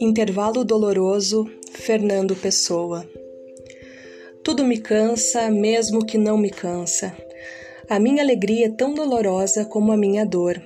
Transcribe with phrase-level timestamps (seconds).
[0.00, 3.04] Intervalo doloroso, Fernando Pessoa.
[4.44, 7.12] Tudo me cansa, mesmo que não me cansa.
[7.88, 10.62] A minha alegria é tão dolorosa como a minha dor.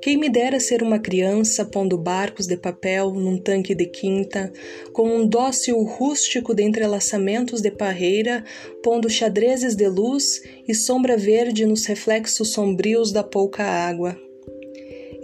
[0.00, 4.52] Quem me dera ser uma criança pondo barcos de papel num tanque de quinta,
[4.92, 8.44] com um dócil rústico de entrelaçamentos de parreira,
[8.80, 14.16] pondo xadrezes de luz e sombra verde nos reflexos sombrios da pouca água.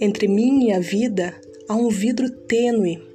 [0.00, 3.11] Entre mim e a vida há um vidro tênue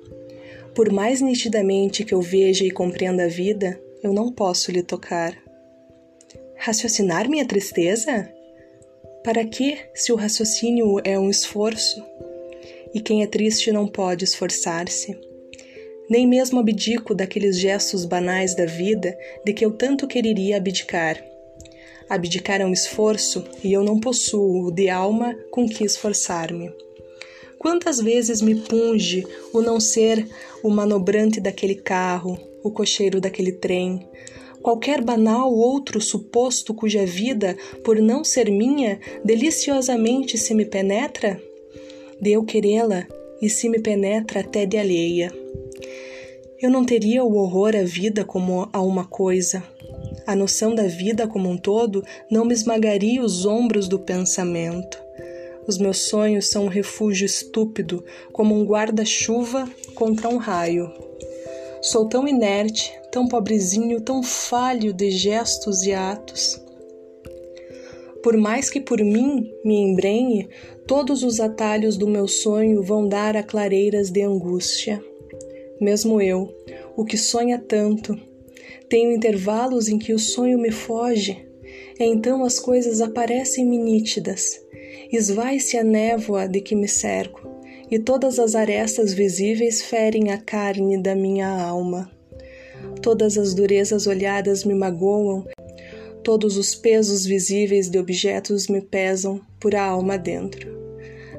[0.77, 5.35] por mais nitidamente que eu veja e compreenda a vida, eu não posso lhe tocar.
[6.55, 8.31] Raciocinar minha tristeza?
[9.23, 12.05] Para que, se o raciocínio é um esforço?
[12.94, 15.20] E quem é triste não pode esforçar-se.
[16.08, 21.20] Nem mesmo abdico daqueles gestos banais da vida de que eu tanto quereria abdicar.
[22.07, 26.71] Abdicar é um esforço e eu não possuo de alma com que esforçar-me.
[27.60, 30.27] Quantas vezes me punge o não ser
[30.63, 34.08] o manobrante daquele carro, o cocheiro daquele trem,
[34.62, 41.41] qualquer banal outro suposto cuja vida, por não ser minha, deliciosamente se me penetra?
[42.20, 43.08] De eu querê-la
[43.41, 45.32] e se me penetra até de alheia.
[46.60, 49.64] Eu não teria o horror à vida como a uma coisa.
[50.26, 55.07] A noção da vida como um todo não me esmagaria os ombros do pensamento.
[55.68, 60.90] Os meus sonhos são um refúgio estúpido, como um guarda-chuva contra um raio.
[61.82, 66.62] Sou tão inerte, tão pobrezinho, tão falho de gestos e atos.
[68.24, 70.50] Por mais que por mim me embrenhe,
[70.85, 75.03] todos os atalhos do meu sonho vão dar a clareiras de angústia.
[75.79, 76.53] Mesmo eu,
[76.96, 78.18] o que sonha tanto,
[78.90, 81.47] tenho intervalos em que o sonho me foge,
[82.00, 84.67] então as coisas aparecem-me nítidas
[85.12, 87.47] esvai-se a névoa de que me cerco,
[87.90, 92.12] e todas as arestas visíveis ferem a carne da minha alma.
[93.02, 95.46] Todas as durezas olhadas me magoam,
[96.24, 100.75] todos os pesos visíveis de objetos me pesam por a alma dentro.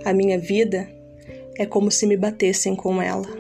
[0.05, 0.89] A minha vida
[1.59, 3.38] é como se me batessem com ela.